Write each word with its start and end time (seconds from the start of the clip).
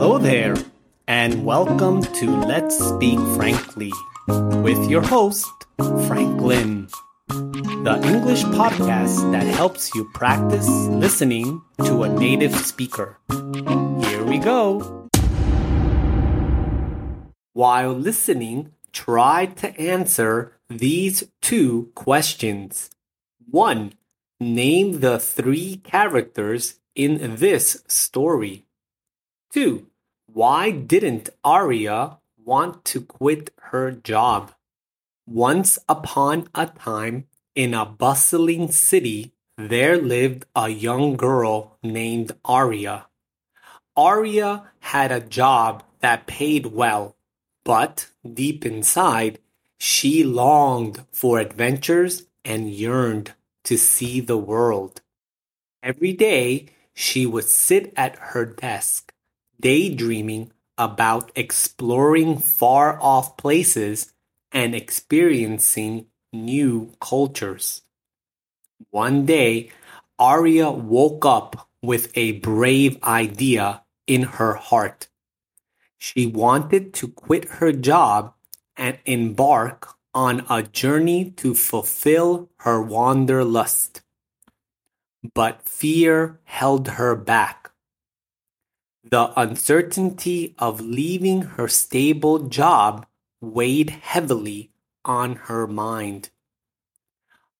Hello 0.00 0.16
there, 0.16 0.56
and 1.06 1.44
welcome 1.44 2.00
to 2.00 2.34
Let's 2.34 2.74
Speak 2.74 3.18
Frankly 3.36 3.92
with 4.62 4.88
your 4.88 5.02
host, 5.02 5.52
Franklin, 6.06 6.88
the 7.28 8.00
English 8.04 8.44
podcast 8.44 9.30
that 9.32 9.46
helps 9.46 9.94
you 9.94 10.08
practice 10.14 10.66
listening 10.88 11.60
to 11.84 12.04
a 12.04 12.08
native 12.08 12.56
speaker. 12.56 13.18
Here 13.28 14.24
we 14.24 14.38
go. 14.38 15.06
While 17.52 17.92
listening, 17.92 18.72
try 18.94 19.44
to 19.56 19.78
answer 19.78 20.56
these 20.70 21.24
two 21.42 21.92
questions. 21.94 22.88
1. 23.50 23.92
Name 24.40 25.00
the 25.00 25.18
three 25.18 25.76
characters 25.84 26.80
in 26.94 27.36
this 27.36 27.84
story. 27.86 28.64
2. 29.52 29.88
Why 30.32 30.70
didn't 30.70 31.30
Aria 31.42 32.18
want 32.36 32.84
to 32.84 33.00
quit 33.00 33.52
her 33.72 33.90
job? 33.90 34.52
Once 35.26 35.76
upon 35.88 36.48
a 36.54 36.66
time, 36.66 37.26
in 37.56 37.74
a 37.74 37.84
bustling 37.84 38.70
city, 38.70 39.32
there 39.58 39.96
lived 39.96 40.44
a 40.54 40.68
young 40.68 41.16
girl 41.16 41.78
named 41.82 42.30
Aria. 42.44 43.06
Aria 43.96 44.70
had 44.78 45.10
a 45.10 45.20
job 45.20 45.82
that 45.98 46.28
paid 46.28 46.66
well, 46.66 47.16
but 47.64 48.06
deep 48.22 48.64
inside, 48.64 49.40
she 49.78 50.22
longed 50.22 51.06
for 51.10 51.40
adventures 51.40 52.26
and 52.44 52.70
yearned 52.70 53.34
to 53.64 53.76
see 53.76 54.20
the 54.20 54.38
world. 54.38 55.00
Every 55.82 56.12
day, 56.12 56.66
she 56.94 57.26
would 57.26 57.44
sit 57.44 57.92
at 57.96 58.16
her 58.16 58.44
desk 58.44 59.09
daydreaming 59.60 60.52
about 60.78 61.30
exploring 61.34 62.38
far 62.38 62.98
off 63.02 63.36
places 63.36 64.12
and 64.52 64.74
experiencing 64.74 66.06
new 66.32 66.92
cultures. 67.00 67.82
One 68.90 69.26
day, 69.26 69.70
Aria 70.18 70.70
woke 70.70 71.24
up 71.24 71.68
with 71.82 72.16
a 72.16 72.32
brave 72.32 73.02
idea 73.04 73.82
in 74.06 74.22
her 74.22 74.54
heart. 74.54 75.08
She 75.98 76.26
wanted 76.26 76.94
to 76.94 77.08
quit 77.08 77.44
her 77.60 77.72
job 77.72 78.34
and 78.76 78.98
embark 79.04 79.96
on 80.14 80.44
a 80.48 80.62
journey 80.62 81.30
to 81.32 81.54
fulfill 81.54 82.50
her 82.60 82.80
wanderlust. 82.80 84.00
But 85.34 85.68
fear 85.68 86.40
held 86.44 86.88
her 86.88 87.14
back. 87.14 87.69
The 89.02 89.32
uncertainty 89.40 90.54
of 90.58 90.80
leaving 90.80 91.42
her 91.42 91.68
stable 91.68 92.48
job 92.48 93.06
weighed 93.40 93.90
heavily 93.90 94.72
on 95.04 95.36
her 95.36 95.66
mind. 95.66 96.28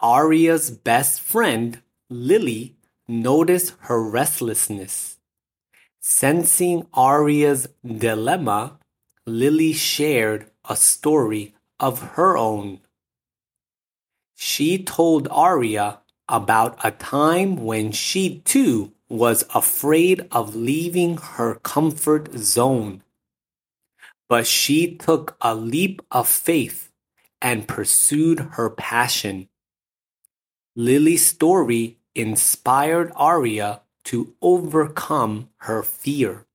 Aria's 0.00 0.70
best 0.70 1.20
friend, 1.20 1.80
Lily, 2.10 2.76
noticed 3.08 3.74
her 3.80 4.02
restlessness. 4.02 5.18
Sensing 6.00 6.86
Aria's 6.92 7.68
dilemma, 7.82 8.78
Lily 9.24 9.72
shared 9.72 10.50
a 10.68 10.76
story 10.76 11.54
of 11.80 12.00
her 12.16 12.36
own. 12.36 12.80
She 14.34 14.82
told 14.82 15.28
Aria 15.30 16.00
about 16.28 16.78
a 16.84 16.90
time 16.90 17.56
when 17.56 17.92
she 17.92 18.40
too 18.40 18.92
was 19.12 19.44
afraid 19.54 20.26
of 20.32 20.56
leaving 20.56 21.18
her 21.18 21.56
comfort 21.56 22.32
zone. 22.38 23.02
But 24.26 24.46
she 24.46 24.96
took 24.96 25.36
a 25.42 25.54
leap 25.54 26.00
of 26.10 26.26
faith 26.26 26.90
and 27.42 27.68
pursued 27.68 28.40
her 28.52 28.70
passion. 28.70 29.48
Lily's 30.74 31.26
story 31.26 31.98
inspired 32.14 33.12
Aria 33.14 33.82
to 34.04 34.34
overcome 34.40 35.50
her 35.58 35.82
fear. 35.82 36.46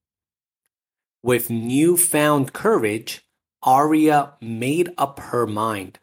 With 1.21 1.51
newfound 1.51 2.53
courage, 2.53 3.23
Aria 3.61 4.33
made 4.41 4.89
up 4.97 5.19
her 5.19 5.45
mind. 5.45 5.99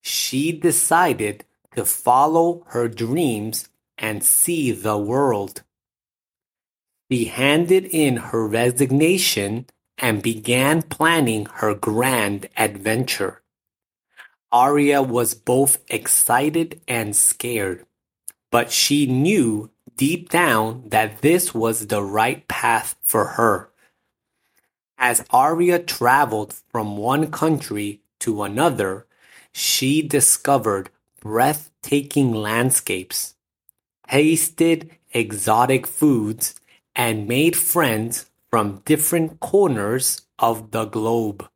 She 0.00 0.50
decided 0.50 1.44
to 1.76 1.84
follow 1.84 2.64
her 2.68 2.88
dreams 2.88 3.68
and 4.00 4.24
see 4.24 4.72
the 4.72 4.96
world. 4.96 5.62
She 7.10 7.26
handed 7.26 7.84
in 7.84 8.16
her 8.16 8.46
resignation 8.46 9.66
and 9.98 10.22
began 10.22 10.82
planning 10.82 11.46
her 11.56 11.74
grand 11.74 12.48
adventure. 12.56 13.42
Aria 14.50 15.02
was 15.02 15.34
both 15.34 15.78
excited 15.88 16.80
and 16.88 17.14
scared, 17.14 17.84
but 18.50 18.72
she 18.72 19.06
knew 19.06 19.70
deep 19.96 20.30
down 20.30 20.88
that 20.88 21.20
this 21.20 21.54
was 21.54 21.86
the 21.86 22.02
right 22.02 22.48
path 22.48 22.96
for 23.02 23.26
her. 23.36 23.70
As 24.96 25.24
Aria 25.30 25.78
traveled 25.78 26.54
from 26.70 26.96
one 26.96 27.30
country 27.30 28.00
to 28.20 28.42
another, 28.42 29.06
she 29.52 30.02
discovered 30.02 30.90
breathtaking 31.20 32.32
landscapes 32.32 33.34
tasted 34.10 34.90
exotic 35.12 35.86
foods, 35.86 36.54
and 36.96 37.28
made 37.28 37.56
friends 37.56 38.30
from 38.50 38.82
different 38.84 39.38
corners 39.40 40.22
of 40.38 40.72
the 40.72 40.84
globe. 40.84 41.48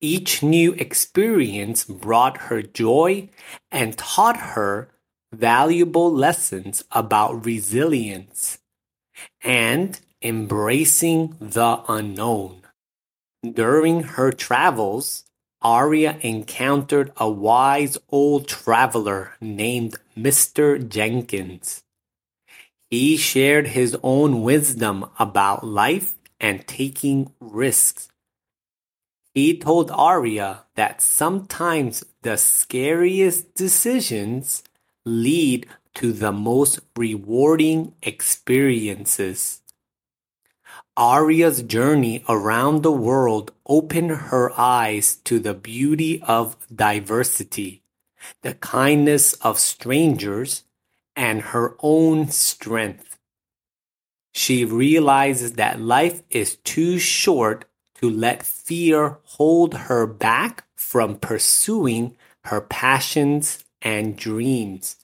Each 0.00 0.42
new 0.42 0.72
experience 0.74 1.84
brought 1.84 2.48
her 2.48 2.62
joy 2.62 3.28
and 3.70 3.96
taught 3.96 4.36
her 4.36 4.88
valuable 5.32 6.12
lessons 6.12 6.84
about 6.90 7.44
resilience 7.44 8.58
and 9.42 10.00
embracing 10.22 11.36
the 11.38 11.82
unknown. 11.88 12.62
During 13.42 14.02
her 14.14 14.32
travels, 14.32 15.24
Aria 15.62 16.18
encountered 16.20 17.12
a 17.16 17.30
wise 17.30 17.96
old 18.10 18.48
traveler 18.48 19.34
named 19.40 19.96
Mr. 20.16 20.86
Jenkins. 20.86 21.84
He 22.90 23.16
shared 23.16 23.68
his 23.68 23.96
own 24.02 24.42
wisdom 24.42 25.06
about 25.18 25.64
life 25.64 26.16
and 26.40 26.66
taking 26.66 27.32
risks. 27.40 28.08
He 29.34 29.56
told 29.56 29.90
Aria 29.90 30.64
that 30.74 31.00
sometimes 31.00 32.04
the 32.20 32.36
scariest 32.36 33.54
decisions 33.54 34.62
lead 35.06 35.66
to 35.94 36.12
the 36.12 36.32
most 36.32 36.80
rewarding 36.96 37.94
experiences. 38.02 39.61
Aria's 40.96 41.62
journey 41.62 42.22
around 42.28 42.82
the 42.82 42.92
world 42.92 43.52
opened 43.66 44.10
her 44.10 44.52
eyes 44.58 45.16
to 45.24 45.38
the 45.38 45.54
beauty 45.54 46.22
of 46.22 46.56
diversity, 46.74 47.82
the 48.42 48.54
kindness 48.54 49.32
of 49.34 49.58
strangers, 49.58 50.64
and 51.16 51.40
her 51.40 51.76
own 51.80 52.28
strength. 52.28 53.18
She 54.34 54.64
realizes 54.64 55.54
that 55.54 55.80
life 55.80 56.22
is 56.30 56.56
too 56.56 56.98
short 56.98 57.64
to 57.96 58.10
let 58.10 58.42
fear 58.42 59.18
hold 59.24 59.74
her 59.74 60.06
back 60.06 60.64
from 60.74 61.16
pursuing 61.16 62.16
her 62.44 62.60
passions 62.60 63.64
and 63.80 64.16
dreams. 64.16 64.96